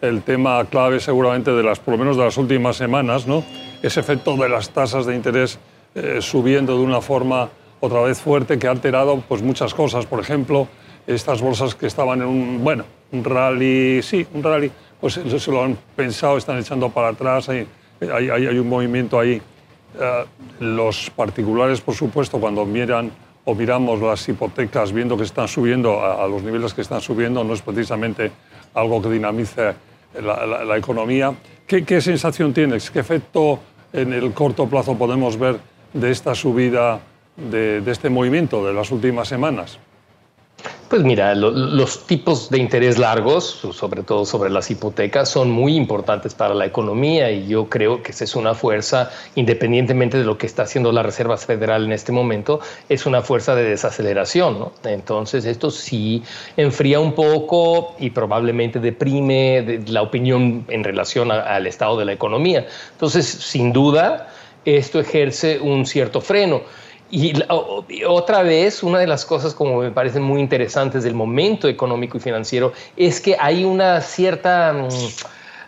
el 0.00 0.22
tema 0.22 0.64
clave 0.64 0.98
seguramente 0.98 1.50
de 1.50 1.62
las, 1.62 1.80
por 1.80 1.92
lo 1.92 1.98
menos 1.98 2.16
de 2.16 2.24
las 2.24 2.38
últimas 2.38 2.76
semanas, 2.76 3.26
¿no? 3.26 3.44
ese 3.82 4.00
efecto 4.00 4.38
de 4.38 4.48
las 4.48 4.70
tasas 4.70 5.04
de 5.04 5.14
interés 5.14 5.58
eh, 5.94 6.20
subiendo 6.22 6.78
de 6.78 6.82
una 6.82 7.02
forma 7.02 7.50
otra 7.80 8.00
vez 8.00 8.18
fuerte 8.22 8.58
que 8.58 8.68
ha 8.68 8.70
alterado 8.70 9.22
pues, 9.28 9.42
muchas 9.42 9.74
cosas. 9.74 10.06
Por 10.06 10.20
ejemplo, 10.20 10.66
estas 11.06 11.40
bolsas 11.40 11.74
que 11.74 11.86
estaban 11.86 12.20
en 12.20 12.28
un, 12.28 12.64
bueno, 12.64 12.84
un 13.12 13.24
rally, 13.24 14.02
sí, 14.02 14.26
un 14.34 14.42
rally, 14.42 14.70
pues 15.00 15.14
se 15.14 15.50
lo 15.50 15.64
han 15.64 15.76
pensado, 15.96 16.36
están 16.36 16.58
echando 16.58 16.88
para 16.88 17.08
atrás, 17.08 17.48
hay, 17.48 17.66
hay, 18.00 18.30
hay 18.30 18.58
un 18.58 18.68
movimiento 18.68 19.18
ahí. 19.18 19.40
Eh, 19.98 20.24
los 20.60 21.10
particulares, 21.10 21.80
por 21.80 21.94
supuesto, 21.94 22.38
cuando 22.40 22.64
miran 22.64 23.10
o 23.44 23.54
miramos 23.54 24.00
las 24.00 24.26
hipotecas 24.28 24.92
viendo 24.92 25.16
que 25.16 25.24
están 25.24 25.48
subiendo 25.48 26.00
a, 26.00 26.26
los 26.28 26.42
niveles 26.42 26.72
que 26.72 26.80
están 26.80 27.00
subiendo, 27.00 27.42
no 27.42 27.52
es 27.54 27.62
precisamente 27.62 28.30
algo 28.74 29.02
que 29.02 29.10
dinamice 29.10 29.74
la, 30.22 30.76
economía. 30.76 31.34
¿Qué, 31.66 31.84
¿Qué, 31.84 32.00
sensación 32.00 32.54
tienes? 32.54 32.90
¿Qué 32.90 33.00
efecto 33.00 33.58
en 33.92 34.12
el 34.12 34.32
corto 34.32 34.68
plazo 34.68 34.96
podemos 34.96 35.36
ver 35.36 35.58
de 35.92 36.10
esta 36.10 36.34
subida, 36.34 37.00
de, 37.36 37.80
de 37.80 37.90
este 37.90 38.08
movimiento 38.08 38.64
de 38.64 38.72
las 38.72 38.92
últimas 38.92 39.26
semanas? 39.26 39.78
Pues 40.92 41.04
mira, 41.04 41.34
los 41.34 42.06
tipos 42.06 42.50
de 42.50 42.58
interés 42.58 42.98
largos, 42.98 43.46
sobre 43.46 44.02
todo 44.02 44.26
sobre 44.26 44.50
las 44.50 44.70
hipotecas, 44.70 45.30
son 45.30 45.50
muy 45.50 45.74
importantes 45.74 46.34
para 46.34 46.52
la 46.52 46.66
economía 46.66 47.30
y 47.30 47.48
yo 47.48 47.70
creo 47.70 48.02
que 48.02 48.12
esa 48.12 48.24
es 48.24 48.36
una 48.36 48.52
fuerza, 48.52 49.10
independientemente 49.34 50.18
de 50.18 50.24
lo 50.24 50.36
que 50.36 50.44
está 50.44 50.64
haciendo 50.64 50.92
la 50.92 51.02
Reserva 51.02 51.38
Federal 51.38 51.86
en 51.86 51.92
este 51.92 52.12
momento, 52.12 52.60
es 52.90 53.06
una 53.06 53.22
fuerza 53.22 53.54
de 53.54 53.64
desaceleración. 53.64 54.58
¿no? 54.58 54.72
Entonces 54.84 55.46
esto 55.46 55.70
sí 55.70 56.24
enfría 56.58 57.00
un 57.00 57.14
poco 57.14 57.96
y 57.98 58.10
probablemente 58.10 58.78
deprime 58.78 59.80
la 59.86 60.02
opinión 60.02 60.66
en 60.68 60.84
relación 60.84 61.32
al 61.32 61.66
estado 61.66 61.96
de 61.96 62.04
la 62.04 62.12
economía. 62.12 62.66
Entonces, 62.90 63.26
sin 63.26 63.72
duda, 63.72 64.28
esto 64.66 65.00
ejerce 65.00 65.58
un 65.58 65.86
cierto 65.86 66.20
freno. 66.20 66.60
Y, 67.14 67.34
otra 68.08 68.42
vez, 68.42 68.82
una 68.82 68.98
de 68.98 69.06
las 69.06 69.26
cosas 69.26 69.52
como 69.52 69.82
me 69.82 69.90
parecen 69.90 70.22
muy 70.22 70.40
interesantes 70.40 71.04
del 71.04 71.12
momento 71.12 71.68
económico 71.68 72.16
y 72.16 72.20
financiero 72.20 72.72
es 72.96 73.20
que 73.20 73.36
hay 73.38 73.64
una 73.64 74.00
cierta... 74.00 74.72
Mm, 74.72 74.88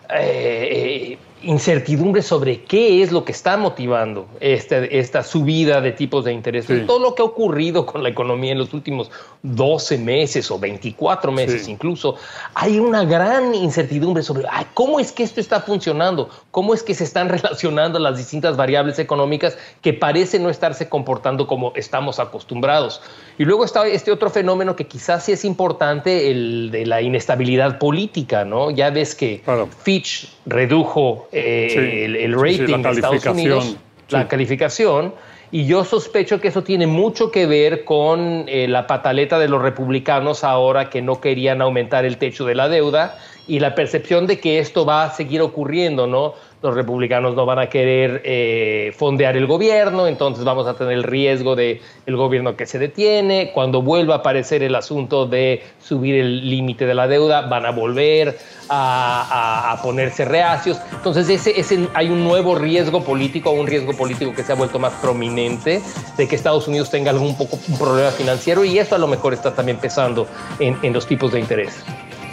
eh, 0.09 1.17
incertidumbre 1.45 2.21
sobre 2.21 2.61
qué 2.61 3.03
es 3.03 3.11
lo 3.11 3.23
que 3.23 3.31
está 3.31 3.55
motivando 3.55 4.27
este, 4.39 4.99
esta 4.99 5.23
subida 5.23 5.79
de 5.79 5.91
tipos 5.91 6.25
de 6.25 6.33
interés. 6.33 6.65
Todo 6.87 6.99
lo 6.99 7.15
que 7.15 7.21
ha 7.21 7.25
ocurrido 7.25 7.85
con 7.85 8.03
la 8.03 8.09
economía 8.09 8.51
en 8.51 8.57
los 8.57 8.73
últimos 8.73 9.11
12 9.43 9.99
meses 9.99 10.49
o 10.49 10.59
24 10.59 11.31
meses 11.31 11.67
incluso, 11.67 12.15
hay 12.53 12.79
una 12.79 13.05
gran 13.05 13.53
incertidumbre 13.53 14.23
sobre 14.23 14.45
cómo 14.73 14.99
es 14.99 15.11
que 15.11 15.23
esto 15.23 15.39
está 15.39 15.61
funcionando, 15.61 16.29
cómo 16.51 16.73
es 16.73 16.81
que 16.81 16.93
se 16.93 17.03
están 17.03 17.29
relacionando 17.35 17.99
las 17.99 18.17
distintas 18.17 18.57
variables 18.57 18.97
económicas 18.99 19.57
que 19.81 19.93
parecen 19.93 20.43
no 20.43 20.49
estarse 20.49 20.89
comportando 20.89 21.47
como 21.47 21.73
estamos 21.75 22.19
acostumbrados. 22.19 23.01
Y 23.37 23.45
luego 23.45 23.65
está 23.65 23.85
este 23.87 24.11
otro 24.11 24.29
fenómeno 24.29 24.75
que 24.75 24.87
quizás 24.87 25.25
sí 25.25 25.31
es 25.31 25.45
importante, 25.45 26.31
el 26.31 26.71
de 26.71 26.85
la 26.85 27.01
inestabilidad 27.01 27.77
política, 27.77 28.45
¿no? 28.45 28.71
Ya 28.71 28.89
ves 28.89 29.13
que 29.13 29.43
Fitch 29.83 30.31
redujo 30.45 31.27
eh, 31.35 32.05
el, 32.05 32.33
rating 32.33 32.81
de 32.81 32.91
Estados 32.91 33.25
Unidos, 33.25 33.77
la 34.09 34.27
calificación, 34.27 35.13
y 35.51 35.65
yo 35.65 35.83
sospecho 35.83 36.39
que 36.39 36.47
eso 36.47 36.63
tiene 36.63 36.87
mucho 36.87 37.31
que 37.31 37.45
ver 37.45 37.85
con 37.85 38.45
eh, 38.47 38.67
la 38.67 38.87
pataleta 38.87 39.37
de 39.39 39.47
los 39.47 39.61
republicanos 39.61 40.43
ahora 40.43 40.89
que 40.89 41.01
no 41.01 41.21
querían 41.21 41.61
aumentar 41.61 42.05
el 42.05 42.17
techo 42.17 42.45
de 42.45 42.55
la 42.55 42.67
deuda 42.67 43.17
y 43.47 43.59
la 43.59 43.75
percepción 43.75 44.27
de 44.27 44.39
que 44.39 44.59
esto 44.59 44.85
va 44.85 45.03
a 45.03 45.11
seguir 45.11 45.41
ocurriendo, 45.41 46.07
¿no? 46.07 46.33
Los 46.65 46.75
republicanos 46.75 47.35
no 47.35 47.45
van 47.45 47.59
a 47.59 47.67
querer 47.67 48.21
eh, 48.25 48.91
fondear 48.97 49.37
el 49.37 49.45
gobierno, 49.45 50.07
entonces 50.07 50.43
vamos 50.43 50.67
a 50.67 50.73
tener 50.73 50.93
el 50.93 51.03
riesgo 51.03 51.55
de 51.55 51.81
el 52.05 52.15
gobierno 52.15 52.55
que 52.55 52.65
se 52.65 52.79
detiene. 52.79 53.51
Cuando 53.53 53.81
vuelva 53.81 54.15
a 54.15 54.17
aparecer 54.17 54.63
el 54.63 54.75
asunto 54.75 55.27
de 55.27 55.63
subir 55.79 56.15
el 56.15 56.49
límite 56.49 56.85
de 56.85 56.95
la 56.95 57.07
deuda, 57.07 57.41
van 57.41 57.65
a 57.65 57.71
volver 57.71 58.37
a, 58.69 59.79
ponerse 59.83 60.25
reacios. 60.25 60.79
Entonces 60.91 61.29
ese, 61.29 61.87
hay 61.93 62.09
un 62.09 62.23
nuevo 62.23 62.55
riesgo 62.55 63.03
político, 63.03 63.51
un 63.51 63.67
riesgo 63.67 63.93
político 63.93 64.33
que 64.33 64.43
se 64.43 64.51
ha 64.51 64.55
vuelto 64.55 64.79
más 64.79 64.93
prominente 64.93 65.81
de 66.17 66.27
que 66.27 66.35
Estados 66.35 66.67
Unidos 66.67 66.89
tenga 66.89 67.11
algún 67.11 67.37
poco 67.37 67.59
un 67.67 67.77
problema 67.77 68.09
financiero 68.09 68.65
y 68.65 68.79
eso 68.79 68.95
a 68.95 68.97
lo 68.97 69.07
mejor 69.07 69.33
está 69.33 69.53
también 69.53 69.77
pesando 69.77 70.27
en 70.59 70.93
los 70.93 71.05
tipos 71.05 71.31
de 71.31 71.39
interés. 71.39 71.83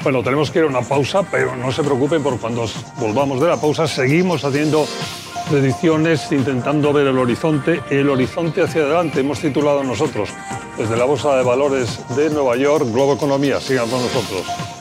Bueno, 0.02 0.20
tenemos 0.22 0.50
que 0.50 0.58
ir 0.58 0.64
a 0.64 0.68
una 0.68 0.82
pausa, 0.82 1.22
pero 1.22 1.54
no 1.54 1.70
se 1.70 1.84
preocupen 1.84 2.22
porque 2.24 2.40
cuando 2.40 2.66
volvamos 2.98 3.40
de 3.40 3.46
la 3.46 3.56
pausa 3.56 3.86
seguimos 3.86 4.44
haciendo 4.44 4.84
predicciones, 5.48 6.32
intentando 6.32 6.92
ver 6.92 7.06
el 7.06 7.18
horizonte, 7.18 7.80
el 7.88 8.10
horizonte 8.10 8.62
hacia 8.62 8.82
adelante. 8.82 9.20
Hemos 9.20 9.38
titulado 9.38 9.84
nosotros 9.84 10.30
desde 10.76 10.96
la 10.96 11.04
Bolsa 11.04 11.36
de 11.36 11.44
Valores 11.44 12.00
de 12.16 12.30
Nueva 12.30 12.56
York, 12.56 12.86
Globo 12.90 13.14
Economía. 13.14 13.60
Sigan 13.60 13.88
con 13.88 14.02
nosotros. 14.02 14.71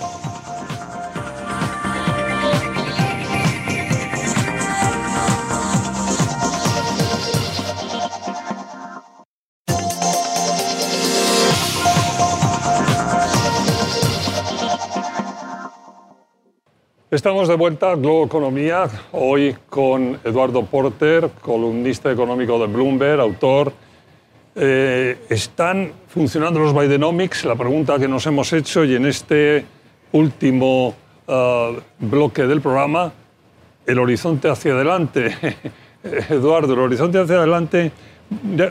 Estamos 17.12 17.50
de 17.50 17.56
vuelta 17.58 17.92
a 17.92 17.96
Globo 17.98 18.24
Economía, 18.24 18.88
hoy 19.12 19.54
con 19.70 20.18
Eduardo 20.24 20.64
Porter, 20.64 21.30
columnista 21.42 22.10
económico 22.10 22.58
de 22.58 22.68
Bloomberg, 22.68 23.20
autor. 23.20 23.74
Eh, 24.56 25.18
¿Están 25.28 25.92
funcionando 26.08 26.62
los 26.62 26.74
Bidenomics? 26.74 27.44
La 27.44 27.58
pregunta 27.58 28.00
que 28.00 28.08
nos 28.08 28.26
hemos 28.28 28.54
hecho 28.54 28.86
y 28.86 28.96
en 28.96 29.08
este 29.08 29.66
último 30.14 30.96
uh, 31.28 31.82
bloque 32.00 32.48
del 32.48 32.62
programa, 32.62 33.12
el 33.86 34.00
horizonte 34.00 34.48
hacia 34.48 34.72
adelante. 34.72 35.36
Eduardo, 36.30 36.72
el 36.76 36.80
horizonte 36.80 37.20
hacia 37.20 37.40
adelante, 37.40 37.92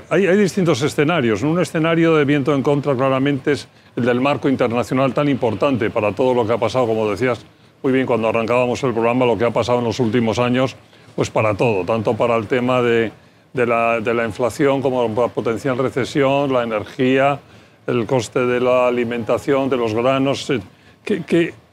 hay, 0.09 0.27
hay 0.27 0.39
distintos 0.39 0.81
escenarios. 0.81 1.43
Un 1.43 1.61
escenario 1.61 2.17
de 2.17 2.25
viento 2.25 2.55
en 2.55 2.63
contra 2.63 2.97
claramente 2.97 3.53
es 3.53 3.69
el 3.97 4.07
del 4.07 4.23
marco 4.23 4.49
internacional 4.49 5.13
tan 5.13 5.29
importante 5.29 5.91
para 5.91 6.13
todo 6.13 6.33
lo 6.33 6.47
que 6.47 6.55
ha 6.55 6.59
pasado, 6.59 6.87
como 6.87 7.11
decías, 7.11 7.45
muy 7.83 7.93
bien 7.93 8.07
cuando 8.07 8.29
arrancábamos 8.29 8.83
el 8.85 8.93
programa 8.93 9.25
lo 9.25 9.39
que 9.39 9.45
ha 9.45 9.51
pasado 9.51 9.79
en 9.79 9.85
los 9.85 10.01
últimos 10.01 10.39
años, 10.39 10.77
pues 11.17 11.31
para 11.31 11.55
todo, 11.55 11.85
tanto 11.85 12.15
para 12.15 12.37
el 12.37 12.47
tema 12.47 12.83
de, 12.83 13.11
la, 13.55 14.25
inflación 14.25 14.83
como 14.83 15.09
la 15.09 15.29
potencial 15.29 15.79
recesión, 15.79 16.53
la 16.53 16.63
energía, 16.63 17.41
el 17.87 18.07
coste 18.07 18.41
de 18.41 18.61
la 18.61 18.87
alimentación, 18.87 19.71
de 19.71 19.77
los 19.77 19.95
granos. 19.95 20.51
Eh, 20.51 20.61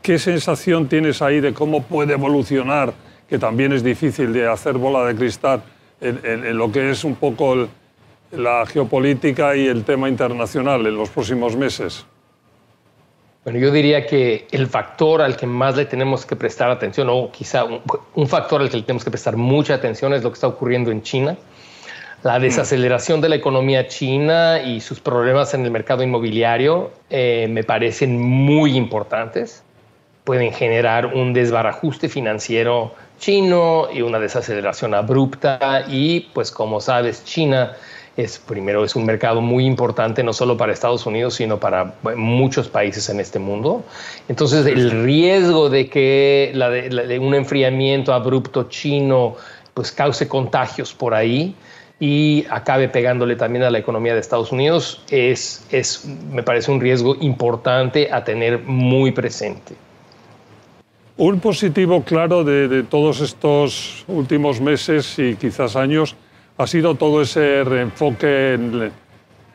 ¿Qué, 0.01 0.19
sensación 0.19 0.87
tienes 0.87 1.21
ahí 1.21 1.41
de 1.41 1.53
cómo 1.53 1.83
puede 1.83 2.13
evolucionar, 2.13 2.93
que 3.27 3.37
también 3.37 3.73
es 3.73 3.83
difícil 3.83 4.31
de 4.31 4.47
hacer 4.47 4.77
bola 4.77 5.03
de 5.05 5.15
cristal, 5.15 5.61
en, 5.99 6.57
lo 6.57 6.71
que 6.71 6.91
es 6.91 7.03
un 7.03 7.15
poco 7.15 7.67
la 8.31 8.65
geopolítica 8.65 9.57
y 9.57 9.67
el 9.67 9.83
tema 9.83 10.07
internacional 10.07 10.87
en 10.87 10.95
los 10.95 11.09
próximos 11.09 11.57
meses? 11.57 12.05
Bueno, 13.47 13.61
yo 13.61 13.71
diría 13.71 14.05
que 14.05 14.45
el 14.51 14.67
factor 14.67 15.21
al 15.21 15.37
que 15.37 15.47
más 15.47 15.77
le 15.77 15.85
tenemos 15.85 16.25
que 16.25 16.35
prestar 16.35 16.69
atención, 16.69 17.07
o 17.09 17.31
quizá 17.31 17.63
un, 17.63 18.27
factor 18.27 18.59
al 18.61 18.69
que 18.69 18.75
le 18.75 18.83
tenemos 18.83 19.05
que 19.05 19.09
prestar 19.09 19.37
mucha 19.37 19.75
atención, 19.75 20.13
es 20.13 20.21
lo 20.21 20.31
que 20.31 20.33
está 20.33 20.47
ocurriendo 20.47 20.91
en 20.91 21.01
China. 21.01 21.37
La 22.23 22.39
mm. 22.39 22.41
desaceleración 22.41 23.21
de 23.21 23.29
la 23.29 23.37
economía 23.37 23.87
china 23.87 24.59
y 24.61 24.81
sus 24.81 24.99
problemas 24.99 25.53
en 25.53 25.63
el 25.63 25.71
mercado 25.71 26.03
inmobiliario 26.03 26.91
eh, 27.09 27.47
me 27.49 27.63
parecen 27.63 28.21
muy 28.21 28.75
importantes. 28.75 29.63
Pueden 30.25 30.51
generar 30.51 31.05
un 31.05 31.31
desbarajuste 31.31 32.09
financiero 32.09 32.95
chino 33.17 33.87
y 33.93 34.01
una 34.01 34.19
desaceleración 34.19 34.93
abrupta. 34.93 35.85
Y, 35.87 36.27
pues, 36.33 36.51
como 36.51 36.81
sabes, 36.81 37.23
China 37.23 37.77
es 38.17 38.39
primero 38.39 38.83
es 38.83 38.95
un 38.95 39.05
mercado 39.05 39.41
muy 39.41 39.65
importante 39.65 40.23
no 40.23 40.33
solo 40.33 40.57
para 40.57 40.73
Estados 40.73 41.05
Unidos 41.05 41.35
sino 41.35 41.59
para 41.59 41.93
muchos 42.15 42.67
países 42.67 43.07
en 43.09 43.19
este 43.19 43.37
mundo. 43.37 43.83
Entonces 44.27 44.65
el 44.65 45.03
riesgo 45.03 45.69
de 45.69 45.87
que 45.87 46.51
la 46.55 46.69
de, 46.69 47.19
un 47.19 47.35
enfriamiento 47.35 48.11
abrupto 48.13 48.63
chino 48.63 49.35
pues 49.75 49.91
cause 49.91 50.27
contagios 50.27 50.93
por 50.93 51.13
ahí 51.13 51.55
y 51.99 52.45
acabe 52.49 52.89
pegándole 52.89 53.35
también 53.35 53.63
a 53.63 53.69
la 53.69 53.77
economía 53.77 54.15
de 54.15 54.19
Estados 54.19 54.51
Unidos 54.51 55.01
es, 55.11 55.65
es 55.71 56.03
me 56.31 56.41
parece 56.41 56.71
un 56.71 56.81
riesgo 56.81 57.15
importante 57.21 58.09
a 58.11 58.23
tener 58.23 58.59
muy 58.63 59.11
presente. 59.11 59.75
Un 61.17 61.39
positivo 61.39 62.03
claro 62.03 62.43
de, 62.43 62.67
de 62.67 62.83
todos 62.83 63.21
estos 63.21 64.05
últimos 64.07 64.61
meses 64.61 65.17
y 65.17 65.35
quizás 65.35 65.75
años 65.75 66.15
ha 66.57 66.67
sido 66.67 66.95
todo 66.95 67.21
ese 67.21 67.63
reenfoque 67.63 68.53
en, 68.53 68.91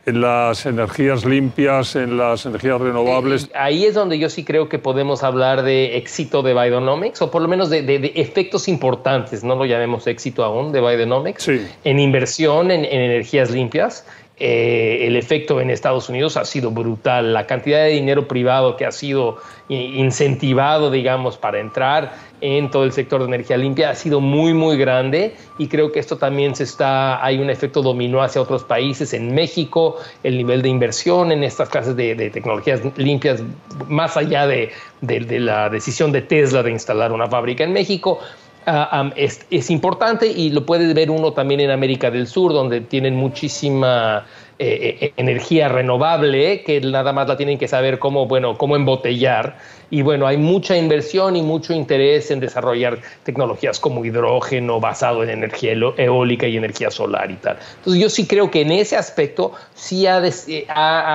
las 0.04 0.66
energías 0.66 1.24
limpias, 1.24 1.94
en 1.94 2.16
las 2.16 2.44
energías 2.44 2.80
renovables. 2.80 3.44
Eh, 3.44 3.50
ahí 3.54 3.84
es 3.84 3.94
donde 3.94 4.18
yo 4.18 4.28
sí 4.28 4.44
creo 4.44 4.68
que 4.68 4.80
podemos 4.80 5.22
hablar 5.22 5.62
de 5.62 5.96
éxito 5.96 6.42
de 6.42 6.54
Bidenomics, 6.54 7.22
o 7.22 7.30
por 7.30 7.40
lo 7.40 7.46
menos 7.46 7.70
de, 7.70 8.12
efectos 8.16 8.66
importantes, 8.66 9.44
no 9.44 9.54
lo 9.54 9.64
llamemos 9.64 10.08
éxito 10.08 10.44
aún, 10.44 10.72
de 10.72 10.80
Bidenomics, 10.80 11.48
en 11.48 11.98
inversión 12.00 12.72
en 12.72 12.84
energías 12.84 13.52
limpias 13.52 14.04
eh, 14.44 15.06
el 15.06 15.14
efecto 15.14 15.60
en 15.60 15.70
Estados 15.70 16.08
Unidos 16.08 16.36
ha 16.36 16.44
sido 16.44 16.72
brutal. 16.72 17.32
La 17.32 17.46
cantidad 17.46 17.84
de 17.84 17.90
dinero 17.90 18.26
privado 18.26 18.76
que 18.76 18.84
ha 18.84 18.90
sido 18.90 19.38
incentivado, 19.68 20.90
digamos, 20.90 21.36
para 21.36 21.60
entrar 21.60 22.14
en 22.42 22.70
todo 22.70 22.84
el 22.84 22.92
sector 22.92 23.20
de 23.20 23.28
energía 23.28 23.56
limpia 23.56 23.90
ha 23.90 23.94
sido 23.94 24.20
muy, 24.20 24.52
muy 24.52 24.76
grande 24.76 25.34
y 25.58 25.68
creo 25.68 25.92
que 25.92 26.00
esto 26.00 26.18
también 26.18 26.54
se 26.54 26.64
está, 26.64 27.24
hay 27.24 27.38
un 27.38 27.48
efecto 27.48 27.82
dominó 27.82 28.20
hacia 28.20 28.42
otros 28.42 28.64
países. 28.64 29.14
En 29.14 29.32
México, 29.32 29.96
el 30.24 30.36
nivel 30.36 30.60
de 30.60 30.68
inversión 30.68 31.32
en 31.32 31.44
estas 31.44 31.68
clases 31.68 31.96
de, 31.96 32.14
tecnologías 32.30 32.80
limpias, 32.96 33.42
más 33.88 34.16
allá 34.16 34.46
de, 34.46 34.72
de 35.00 35.40
la 35.40 35.70
decisión 35.70 36.12
de 36.12 36.22
Tesla 36.22 36.62
de 36.62 36.72
instalar 36.72 37.12
una 37.12 37.28
fábrica 37.28 37.64
en 37.64 37.72
México, 37.72 38.18
Ah, 38.64 39.10
es, 39.16 39.70
importante 39.70 40.26
y 40.26 40.50
lo 40.50 40.64
puede 40.64 40.94
ver 40.94 41.10
uno 41.10 41.32
también 41.32 41.58
en 41.60 41.70
América 41.70 42.12
del 42.12 42.28
Sur, 42.28 42.52
donde 42.52 42.80
tienen 42.80 43.16
muchísima 43.16 44.24
eh, 44.64 44.98
eh, 45.00 45.12
energía 45.16 45.68
renovable, 45.68 46.62
que 46.62 46.80
nada 46.80 47.12
más 47.12 47.26
la 47.26 47.36
tienen 47.36 47.58
que 47.58 47.66
saber 47.66 47.98
cómo, 47.98 48.26
bueno, 48.26 48.56
cómo 48.56 48.76
embotellar. 48.76 49.56
Y 49.90 50.02
bueno, 50.02 50.24
hay 50.24 50.36
mucha 50.36 50.76
inversión 50.76 51.34
y 51.34 51.42
mucho 51.42 51.72
interés 51.72 52.30
en 52.30 52.38
desarrollar 52.38 53.00
tecnologías 53.24 53.80
como 53.80 54.04
hidrógeno 54.04 54.78
basado 54.78 55.24
en 55.24 55.30
energía 55.30 55.72
eólica 55.96 56.46
y 56.46 56.56
energía 56.56 56.92
solar 56.92 57.28
y 57.32 57.34
tal. 57.34 57.58
Entonces 57.78 58.00
yo 58.00 58.08
sí 58.08 58.24
creo 58.28 58.52
que 58.52 58.60
en 58.60 58.70
ese 58.70 58.96
aspecto 58.96 59.50
sí 59.74 60.06
ha, 60.06 60.22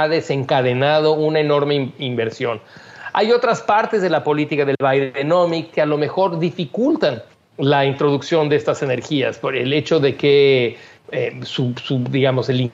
ha 0.01 0.07
desencadenado 0.09 1.13
una 1.13 1.39
enorme 1.39 1.93
inversión. 1.99 2.59
Hay 3.13 3.31
otras 3.31 3.61
partes 3.61 4.01
de 4.01 4.09
la 4.09 4.25
política 4.25 4.65
del 4.65 4.75
Bidenomics 4.77 5.71
que 5.71 5.81
a 5.81 5.85
lo 5.85 5.97
mejor 5.97 6.37
dificultan 6.37 7.23
la 7.57 7.85
introducción 7.85 8.49
de 8.49 8.55
estas 8.55 8.83
energías, 8.83 9.37
por 9.37 9.55
el 9.55 9.73
hecho 9.73 9.99
de 9.99 10.15
que 10.15 10.77
eh, 11.09 11.39
su, 11.43 11.73
digamos, 12.09 12.49
el 12.49 12.69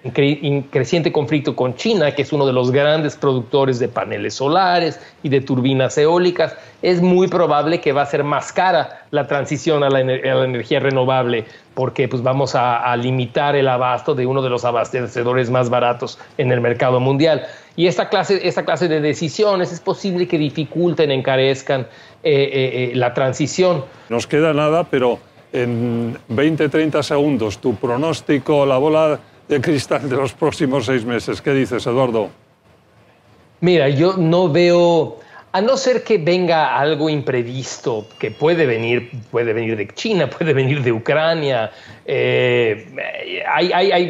creciente 0.71 1.11
conflicto 1.11 1.55
con 1.55 1.75
China, 1.75 2.15
que 2.15 2.23
es 2.23 2.33
uno 2.33 2.47
de 2.47 2.53
los 2.53 2.71
grandes 2.71 3.15
productores 3.15 3.77
de 3.77 3.87
paneles 3.87 4.33
solares 4.33 4.99
y 5.21 5.29
de 5.29 5.41
turbinas 5.41 5.95
eólicas, 5.99 6.55
es 6.81 6.99
muy 6.99 7.27
probable 7.27 7.79
que 7.79 7.91
va 7.91 8.01
a 8.01 8.05
ser 8.07 8.23
más 8.23 8.51
cara 8.51 9.05
la 9.11 9.27
transición 9.27 9.83
a 9.83 9.89
la, 9.89 10.01
energía 10.01 10.79
renovable, 10.79 11.45
porque 11.75 12.07
pues, 12.07 12.23
vamos 12.23 12.55
a, 12.55 12.95
limitar 12.97 13.55
el 13.55 13.67
abasto 13.67 14.15
de 14.15 14.25
uno 14.25 14.41
de 14.41 14.49
los 14.49 14.65
abastecedores 14.65 15.51
más 15.51 15.69
baratos 15.69 16.17
en 16.39 16.51
el 16.51 16.59
mercado 16.59 16.99
mundial. 16.99 17.43
Y 17.75 17.85
esta 17.85 18.09
clase, 18.09 18.47
esta 18.47 18.65
clase 18.65 18.87
de 18.87 18.99
decisiones 18.99 19.71
es 19.71 19.79
posible 19.79 20.27
que 20.27 20.39
dificulten, 20.39 21.11
encarezcan 21.11 21.81
eh, 22.23 22.89
eh, 22.93 22.95
la 22.95 23.13
transición. 23.13 23.85
Nos 24.09 24.25
queda 24.25 24.53
nada, 24.53 24.85
pero 24.85 25.19
en 25.53 26.17
20, 26.27 26.67
30 26.67 27.03
segundos 27.03 27.59
tu 27.59 27.75
pronóstico, 27.75 28.65
la 28.65 28.77
bola 28.77 29.19
de 29.47 29.61
cristal 29.61 30.09
de 30.09 30.15
los 30.15 30.33
próximos 30.33 30.85
seis 30.85 31.05
meses. 31.05 31.41
¿Qué 31.41 31.53
dices, 31.53 31.85
Eduardo? 31.85 32.29
Mira, 33.61 33.87
yo 33.87 34.17
no 34.17 34.49
veo, 34.49 35.19
a 35.51 35.61
no 35.61 35.77
ser 35.77 36.03
que 36.03 36.17
venga 36.17 36.77
algo 36.77 37.07
imprevisto, 37.07 38.07
que 38.17 38.31
puede 38.31 38.65
venir, 38.65 39.11
puede 39.31 39.53
venir 39.53 39.77
de 39.77 39.87
China, 39.87 40.27
puede 40.37 40.53
venir 40.53 40.81
de 40.81 40.91
Ucrania, 40.91 41.71
eh, 42.05 42.87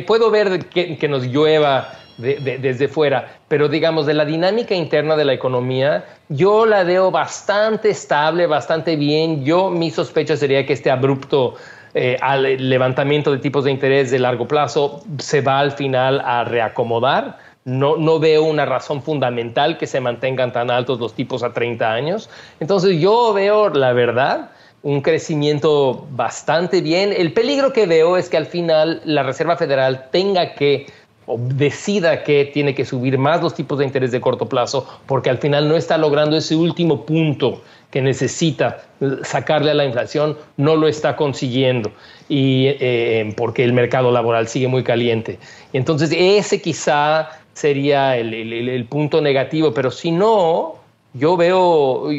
puedo 0.07 0.31
ver 0.31 0.65
que 0.65 1.07
nos 1.09 1.25
llueva 1.25 2.02
desde 2.17 2.87
fuera, 2.87 3.37
pero 3.47 3.67
digamos 3.67 4.05
de 4.05 4.13
la 4.13 4.25
dinámica 4.25 4.75
interna 4.75 5.15
de 5.15 5.25
la 5.25 5.33
economía, 5.33 6.05
yo 6.29 6.65
la 6.65 6.83
veo 6.83 7.11
bastante 7.11 7.89
estable, 7.89 8.47
bastante 8.47 8.95
bien. 8.95 9.43
Yo 9.43 9.69
mi 9.69 9.89
sospecha 9.89 10.37
sería 10.37 10.65
que 10.65 10.73
este 10.73 10.91
abrupto 10.91 11.55
eh, 11.95 12.17
al 12.21 12.69
levantamiento 12.69 13.31
de 13.31 13.37
tipos 13.37 13.65
de 13.65 13.71
interés 13.71 14.09
de 14.09 14.19
largo 14.19 14.47
plazo 14.47 15.03
se 15.19 15.41
va 15.41 15.59
al 15.59 15.71
final 15.71 16.21
a 16.21 16.43
reacomodar. 16.43 17.37
No, 17.65 17.95
no 17.97 18.19
veo 18.19 18.43
una 18.43 18.65
razón 18.65 19.01
fundamental 19.01 19.77
que 19.77 19.87
se 19.87 20.01
mantengan 20.01 20.51
tan 20.51 20.69
altos 20.69 20.99
los 20.99 21.13
tipos 21.13 21.43
a 21.43 21.53
30 21.53 21.93
años. 21.93 22.29
Entonces 22.59 22.99
yo 22.99 23.31
veo, 23.33 23.69
la 23.69 23.93
verdad, 23.93 24.51
un 24.83 25.01
crecimiento 25.01 26.05
bastante 26.11 26.81
bien. 26.81 27.13
El 27.15 27.31
peligro 27.31 27.71
que 27.71 27.85
veo 27.85 28.17
es 28.17 28.27
que 28.27 28.37
al 28.37 28.45
final 28.45 29.01
la 29.05 29.23
Reserva 29.23 29.55
Federal 29.55 30.09
tenga 30.11 30.55
que 30.55 30.87
decida 31.27 32.23
que 32.23 32.45
tiene 32.45 32.75
que 32.75 32.85
subir 32.85 33.17
más 33.17 33.41
los 33.41 33.53
tipos 33.53 33.79
de 33.79 33.85
interés 33.85 34.11
de 34.11 34.19
corto 34.19 34.47
plazo 34.47 34.87
porque 35.05 35.29
al 35.29 35.37
final 35.37 35.69
no 35.69 35.77
está 35.77 35.97
logrando 35.97 36.35
ese 36.35 36.55
último 36.55 37.05
punto 37.05 37.61
que 37.91 38.01
necesita 38.01 38.83
sacarle 39.23 39.71
a 39.71 39.73
la 39.75 39.85
inflación, 39.85 40.35
no 40.57 40.75
lo 40.75 40.87
está 40.87 41.15
consiguiendo 41.15 41.91
y 42.27 42.65
eh, 42.79 43.33
porque 43.37 43.63
el 43.63 43.71
mercado 43.71 44.11
laboral 44.11 44.47
sigue 44.47 44.67
muy 44.67 44.83
caliente. 44.83 45.37
Entonces 45.73 46.11
ese 46.11 46.59
quizá 46.61 47.29
sería 47.53 48.17
el, 48.17 48.85
punto 48.89 49.21
negativo, 49.21 49.73
pero 49.73 49.91
si 49.91 50.11
no, 50.11 50.75
yo 51.13 51.37
veo, 51.37 52.09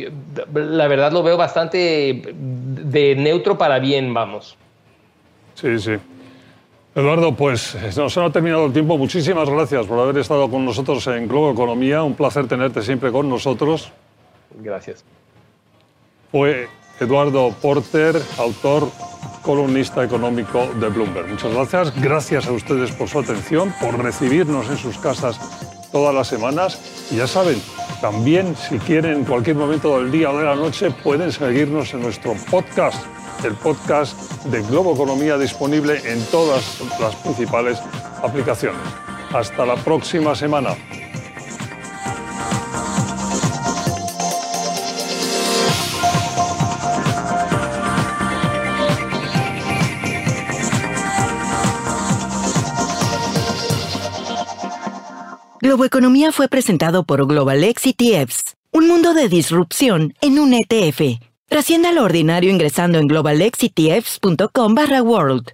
la 0.54 0.86
verdad 0.86 1.12
lo 1.12 1.24
veo 1.24 1.36
bastante 1.36 2.22
de 2.32 3.16
neutro 3.16 3.58
para 3.58 3.80
bien, 3.80 4.14
vamos. 4.14 4.56
Sí, 5.56 5.78
sí. 5.80 5.96
Eduardo, 6.94 7.34
pues 7.34 7.76
nos 7.96 8.16
ha 8.16 8.30
terminado 8.30 8.66
el 8.66 8.72
tiempo. 8.72 8.96
Muchísimas 8.96 9.50
gracias 9.50 9.84
por 9.86 9.98
haber 9.98 10.18
estado 10.18 10.48
con 10.48 10.64
nosotros 10.64 11.04
en 11.08 11.26
Globo 11.26 11.50
Economía. 11.50 12.04
Un 12.04 12.14
placer 12.14 12.46
tenerte 12.46 12.82
siempre 12.82 13.10
con 13.10 13.28
nosotros. 13.28 13.90
Gracias. 14.60 15.04
Fue 16.30 16.68
Eduardo 17.00 17.52
Porter, 17.60 18.14
autor, 18.38 18.88
columnista 19.42 20.04
económico 20.04 20.68
de 20.80 20.88
Bloomberg. 20.88 21.28
Muchas 21.28 21.52
gracias. 21.52 22.00
Gracias 22.00 22.46
a 22.46 22.52
ustedes 22.52 22.92
por 22.92 23.08
su 23.08 23.18
atención, 23.18 23.74
por 23.80 24.00
recibirnos 24.00 24.70
en 24.70 24.76
sus 24.76 24.96
casas 24.98 25.40
todas 25.90 26.14
las 26.14 26.28
semanas. 26.28 27.08
Y 27.10 27.16
ya 27.16 27.26
saben, 27.26 27.60
también 28.00 28.54
si 28.54 28.78
quieren 28.78 29.14
en 29.14 29.24
cualquier 29.24 29.56
momento 29.56 29.98
del 29.98 30.12
día 30.12 30.30
o 30.30 30.38
de 30.38 30.44
la 30.44 30.54
noche 30.54 30.92
pueden 30.92 31.32
seguirnos 31.32 31.92
en 31.92 32.02
nuestro 32.02 32.34
podcast 32.48 33.04
el 33.42 33.54
podcast 33.54 34.16
de 34.44 34.62
Globo 34.62 34.94
Economía 34.94 35.36
disponible 35.36 36.00
en 36.04 36.24
todas 36.26 36.80
las 37.00 37.14
principales 37.16 37.78
aplicaciones. 38.22 38.80
Hasta 39.32 39.66
la 39.66 39.76
próxima 39.76 40.34
semana. 40.34 40.70
Globo 55.60 55.84
Economía 55.84 56.30
fue 56.30 56.48
presentado 56.48 57.04
por 57.04 57.26
Global 57.26 57.64
X 57.64 57.94
ETFs, 57.98 58.56
un 58.70 58.86
mundo 58.86 59.14
de 59.14 59.28
disrupción 59.28 60.14
en 60.20 60.38
un 60.38 60.52
ETF 60.54 61.33
Trascienda 61.54 61.92
lo 61.92 62.02
ordinario 62.02 62.50
ingresando 62.50 62.98
en 62.98 63.06
globalexitfs.com 63.06 64.74
barra 64.74 65.00
world. 65.04 65.52